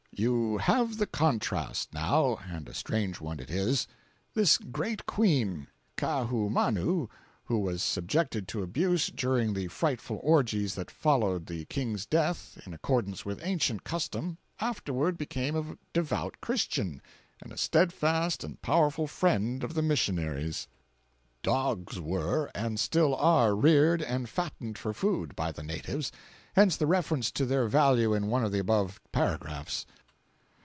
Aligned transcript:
You 0.13 0.57
have 0.59 0.97
the 0.97 1.07
contrast, 1.07 1.95
now, 1.95 2.37
and 2.47 2.69
a 2.69 2.75
strange 2.75 3.19
one 3.19 3.39
it 3.39 3.49
is. 3.49 3.87
This 4.35 4.59
great 4.59 5.07
Queen, 5.07 5.65
Kaahumanu, 5.97 7.09
who 7.45 7.57
was 7.57 7.81
"subjected 7.81 8.47
to 8.49 8.61
abuse" 8.61 9.07
during 9.07 9.53
the 9.53 9.67
frightful 9.69 10.19
orgies 10.21 10.75
that 10.75 10.91
followed 10.91 11.47
the 11.47 11.65
King's 11.65 12.05
death, 12.05 12.61
in 12.67 12.73
accordance 12.73 13.25
with 13.25 13.43
ancient 13.43 13.83
custom, 13.83 14.37
afterward 14.59 15.17
became 15.17 15.55
a 15.55 15.77
devout 15.91 16.35
Christian 16.39 17.01
and 17.41 17.51
a 17.51 17.57
steadfast 17.57 18.43
and 18.43 18.61
powerful 18.61 19.07
friend 19.07 19.63
of 19.63 19.73
the 19.73 19.81
missionaries. 19.81 20.67
Dogs 21.41 21.99
were, 21.99 22.51
and 22.53 22.79
still 22.79 23.15
are, 23.15 23.55
reared 23.55 24.03
and 24.03 24.29
fattened 24.29 24.77
for 24.77 24.93
food, 24.93 25.35
by 25.35 25.51
the 25.51 25.63
natives—hence 25.63 26.77
the 26.77 26.85
reference 26.85 27.31
to 27.31 27.45
their 27.45 27.67
value 27.67 28.13
in 28.13 28.27
one 28.27 28.45
of 28.45 28.51
the 28.51 28.59
above 28.59 29.01
paragraphs. 29.11 29.87